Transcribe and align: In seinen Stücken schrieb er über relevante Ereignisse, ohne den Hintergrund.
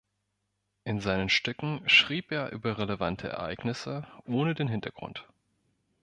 In 0.83 0.99
seinen 0.99 1.29
Stücken 1.29 1.87
schrieb 1.87 2.31
er 2.31 2.51
über 2.53 2.79
relevante 2.79 3.27
Ereignisse, 3.27 4.07
ohne 4.25 4.55
den 4.55 4.67
Hintergrund. 4.67 5.27